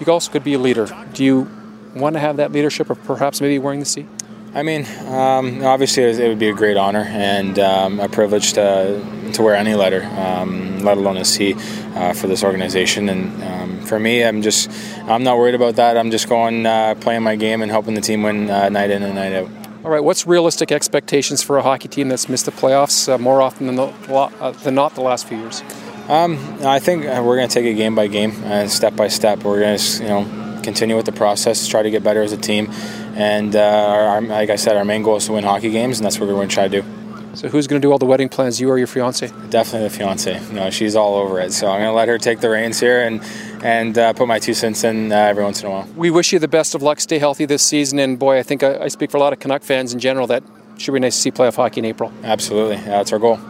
[0.00, 0.88] You also could be a leader.
[1.12, 1.50] Do you
[1.94, 4.06] want to have that leadership, or perhaps maybe wearing the C?
[4.54, 9.30] I mean, um, obviously it would be a great honor and um, a privilege to,
[9.34, 11.54] to wear any letter, um, let alone a C,
[11.94, 13.08] uh, for this organization.
[13.08, 14.70] And um, for me, I'm just
[15.06, 15.96] I'm not worried about that.
[15.96, 19.02] I'm just going uh, playing my game and helping the team win uh, night in
[19.02, 19.57] and night out.
[19.84, 23.40] All right, what's realistic expectations for a hockey team that's missed the playoffs uh, more
[23.40, 25.62] often than, the, uh, than not the last few years?
[26.08, 29.44] Um, I think we're going to take it game by game and step by step.
[29.44, 32.36] We're going to, you know, continue with the process, try to get better as a
[32.36, 32.70] team,
[33.14, 36.04] and uh, our, like I said, our main goal is to win hockey games, and
[36.04, 36.97] that's what we're going to try to do.
[37.34, 38.60] So who's going to do all the wedding plans?
[38.60, 39.28] You or your fiance?
[39.50, 40.40] Definitely the fiance.
[40.48, 41.52] You know, she's all over it.
[41.52, 43.22] So I'm going to let her take the reins here and
[43.62, 45.88] and uh, put my two cents in uh, every once in a while.
[45.96, 47.00] We wish you the best of luck.
[47.00, 49.40] Stay healthy this season, and boy, I think I, I speak for a lot of
[49.40, 50.42] Canuck fans in general that
[50.78, 52.12] should be nice to see playoff hockey in April.
[52.22, 53.40] Absolutely, yeah, that's our goal.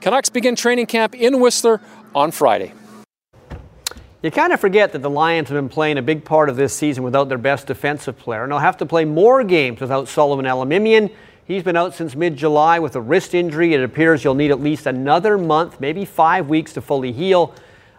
[0.00, 1.80] Canucks begin training camp in Whistler
[2.14, 2.74] on Friday.
[4.22, 6.74] You kind of forget that the Lions have been playing a big part of this
[6.74, 10.44] season without their best defensive player, and they'll have to play more games without Solomon
[10.44, 11.10] Elimimian.
[11.50, 13.74] He's been out since mid July with a wrist injury.
[13.74, 17.52] It appears you'll need at least another month, maybe five weeks to fully heal.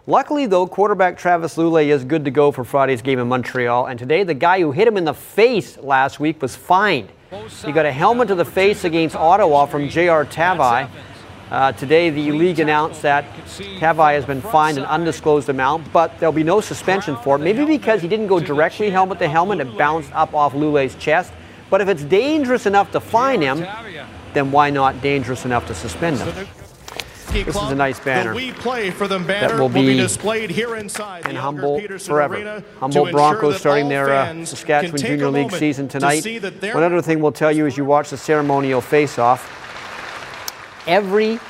[0.06, 3.98] Luckily, though, quarterback Travis Lulay is good to go for Friday's game in Montreal, and
[3.98, 7.10] today the guy who hit him in the face last week was fined.
[7.62, 10.24] He got a helmet to the face against Ottawa from J.R.
[10.24, 10.88] Tavai.
[11.50, 13.26] Uh, today, the league announced that
[13.78, 17.40] Tavai has been fined an undisclosed amount, but there'll be no suspension for it.
[17.40, 21.34] Maybe because he didn't go directly helmet to helmet, it bounced up off Lulay's chest.
[21.72, 23.66] But if it's dangerous enough to fine him,
[24.34, 26.46] then why not dangerous enough to suspend him?
[27.32, 32.62] This is a nice banner that will be, displayed here inside in Humboldt forever.
[32.78, 36.26] Humboldt Broncos starting their uh, Saskatchewan Junior League season tonight.
[36.74, 39.48] One other thing we'll tell you as you watch the ceremonial face-off
[40.86, 41.40] every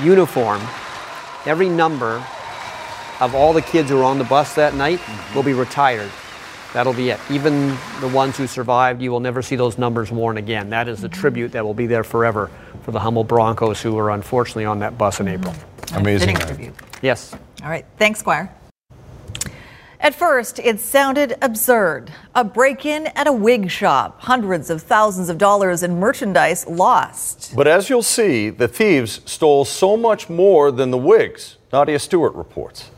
[0.00, 0.60] uniform,
[1.46, 2.16] every number
[3.20, 5.34] of all the kids who were on the bus that night mm-hmm.
[5.36, 6.10] will be retired.
[6.72, 7.20] That'll be it.
[7.30, 7.68] Even
[8.00, 10.70] the ones who survived, you will never see those numbers worn again.
[10.70, 11.20] That is the mm-hmm.
[11.20, 12.50] tribute that will be there forever
[12.82, 15.54] for the Humboldt Broncos who were unfortunately on that bus in April.
[15.94, 16.36] Amazing.
[16.36, 16.74] tribute.
[17.02, 17.34] Yes.
[17.62, 17.84] All right.
[17.98, 18.54] Thanks, Squire.
[20.00, 22.10] At first, it sounded absurd.
[22.34, 27.54] A break in at a wig shop, hundreds of thousands of dollars in merchandise lost.
[27.54, 31.56] But as you'll see, the thieves stole so much more than the wigs.
[31.72, 32.90] Nadia Stewart reports.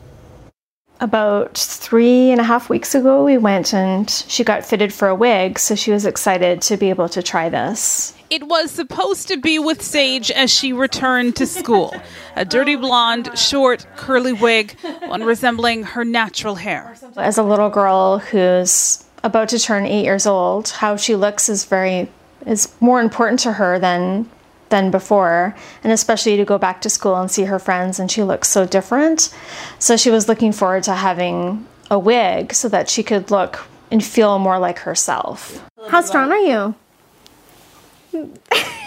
[1.04, 5.14] About three and a half weeks ago, we went and she got fitted for a
[5.14, 8.14] wig, so she was excited to be able to try this.
[8.30, 11.94] It was supposed to be with Sage as she returned to school.
[12.36, 16.96] A dirty blonde, short, curly wig, one resembling her natural hair.
[17.18, 21.66] As a little girl who's about to turn eight years old, how she looks is
[21.66, 22.10] very
[22.46, 24.30] is more important to her than
[24.68, 28.22] than before, and especially to go back to school and see her friends, and she
[28.22, 29.34] looks so different.
[29.78, 34.02] So she was looking forward to having a wig so that she could look and
[34.04, 35.64] feel more like herself.
[35.88, 36.74] How strong are you?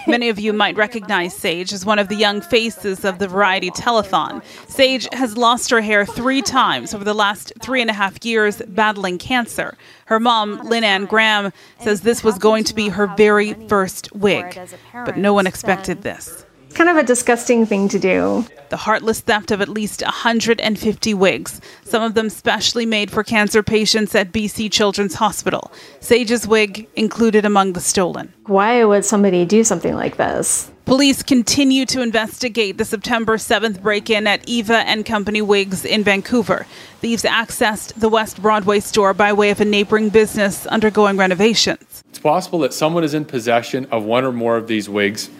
[0.08, 3.70] Many of you might recognize Sage as one of the young faces of the Variety
[3.72, 4.42] Telethon.
[4.70, 8.62] Sage has lost her hair three times over the last three and a half years
[8.70, 9.78] battling cancer.
[10.06, 11.52] Her mom, Lynn Ann Graham,
[11.82, 14.58] says this was going to be her very first wig,
[14.94, 16.46] but no one expected this.
[16.78, 18.46] It's kind of a disgusting thing to do.
[18.70, 23.64] The heartless theft of at least 150 wigs, some of them specially made for cancer
[23.64, 25.72] patients at BC Children's Hospital.
[26.02, 28.32] Sage's wig included among the stolen.
[28.46, 30.72] Why would somebody do something like this?
[30.86, 36.04] Police continue to investigate the September 7th break in at Eva and Company Wigs in
[36.04, 36.68] Vancouver.
[37.00, 42.04] Thieves accessed the West Broadway store by way of a neighboring business undergoing renovations.
[42.08, 45.32] It's possible that someone is in possession of one or more of these wigs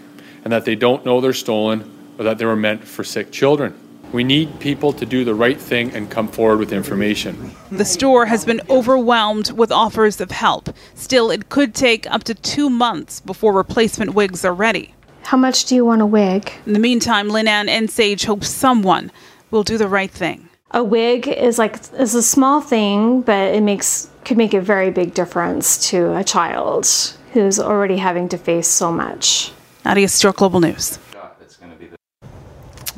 [0.48, 1.84] and that they don't know they're stolen
[2.18, 3.78] or that they were meant for sick children.
[4.14, 7.52] We need people to do the right thing and come forward with information.
[7.70, 10.70] The store has been overwhelmed with offers of help.
[10.96, 14.96] Still, it could take up to two months before replacement wigs are ready.
[15.24, 16.50] How much do you want a wig?
[16.66, 19.12] In the meantime, Lynn Ann and Sage hope someone
[19.52, 20.48] will do the right thing.
[20.72, 24.92] A wig is like is a small thing, but it makes could make a very
[24.92, 26.88] big difference to a child
[27.34, 29.52] who's already having to face so much.
[29.88, 31.00] Nadia Stewart, Global News.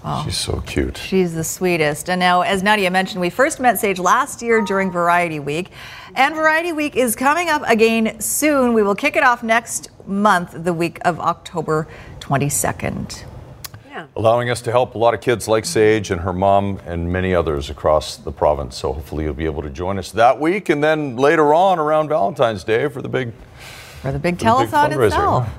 [0.03, 0.23] Oh.
[0.25, 0.97] She's so cute.
[0.97, 2.09] She's the sweetest.
[2.09, 5.69] And now, as Nadia mentioned, we first met Sage last year during Variety Week.
[6.15, 8.73] And Variety Week is coming up again soon.
[8.73, 11.87] We will kick it off next month, the week of October
[12.21, 13.23] 22nd.
[14.15, 17.35] Allowing us to help a lot of kids like Sage and her mom and many
[17.35, 18.75] others across the province.
[18.77, 22.07] So hopefully you'll be able to join us that week and then later on around
[22.09, 23.31] Valentine's Day for the big
[24.01, 25.49] for the big for the big telethon itself.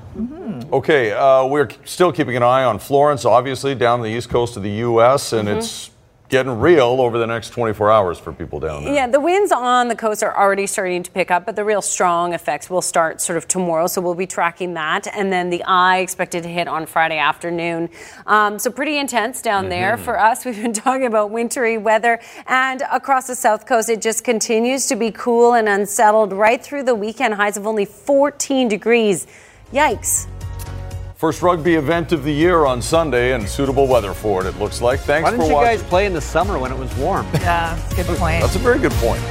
[0.73, 4.63] Okay, uh, we're still keeping an eye on Florence, obviously, down the east coast of
[4.63, 5.57] the U.S., and Mhm.
[5.57, 5.90] it's
[6.31, 8.93] getting real over the next 24 hours for people down there.
[8.93, 11.81] Yeah, the winds on the coast are already starting to pick up, but the real
[11.81, 13.85] strong effects will start sort of tomorrow.
[13.85, 15.07] So we'll be tracking that.
[15.13, 17.89] And then the eye expected to hit on Friday afternoon.
[18.25, 19.99] Um, so pretty intense down there Mhm.
[19.99, 20.45] for us.
[20.45, 22.19] We've been talking about wintry weather.
[22.47, 26.83] And across the south coast, it just continues to be cool and unsettled right through
[26.83, 27.33] the weekend.
[27.33, 29.27] Highs of only 14 degrees.
[29.73, 30.27] Yikes.
[31.21, 34.81] First rugby event of the year on Sunday, and suitable weather for it, it looks
[34.81, 35.01] like.
[35.01, 35.37] Thanks for watching.
[35.37, 35.77] Why didn't you watching.
[35.77, 37.27] guys play in the summer when it was warm?
[37.35, 38.41] Yeah, good point.
[38.41, 39.21] That's a very good point.